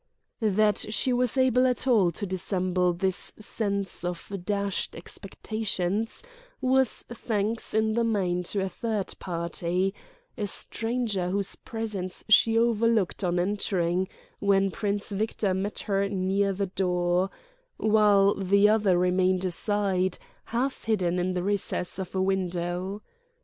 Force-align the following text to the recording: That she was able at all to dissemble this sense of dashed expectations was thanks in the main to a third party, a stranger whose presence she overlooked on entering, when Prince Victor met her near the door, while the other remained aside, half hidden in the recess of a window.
That 0.41 0.83
she 0.91 1.13
was 1.13 1.37
able 1.37 1.67
at 1.67 1.85
all 1.85 2.09
to 2.13 2.25
dissemble 2.25 2.91
this 2.91 3.35
sense 3.37 4.03
of 4.03 4.33
dashed 4.43 4.95
expectations 4.95 6.23
was 6.59 7.03
thanks 7.03 7.75
in 7.75 7.93
the 7.93 8.03
main 8.03 8.41
to 8.45 8.63
a 8.63 8.69
third 8.69 9.13
party, 9.19 9.93
a 10.39 10.47
stranger 10.47 11.29
whose 11.29 11.55
presence 11.55 12.25
she 12.29 12.57
overlooked 12.57 13.23
on 13.23 13.37
entering, 13.37 14.07
when 14.39 14.71
Prince 14.71 15.11
Victor 15.11 15.53
met 15.53 15.77
her 15.81 16.09
near 16.09 16.51
the 16.51 16.65
door, 16.65 17.29
while 17.77 18.33
the 18.33 18.67
other 18.67 18.97
remained 18.97 19.45
aside, 19.45 20.17
half 20.45 20.85
hidden 20.85 21.19
in 21.19 21.35
the 21.35 21.43
recess 21.43 21.99
of 21.99 22.15
a 22.15 22.21
window. 22.23 23.03